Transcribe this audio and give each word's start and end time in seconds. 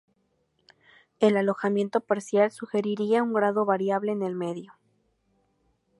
El 1.19 1.37
alojamiento 1.37 1.99
parcial 2.01 2.49
sugeriría 2.49 3.21
un 3.21 3.33
grado 3.33 3.65
variable 3.65 4.11
en 4.11 4.23
el 4.23 4.33
medio. 4.33 4.73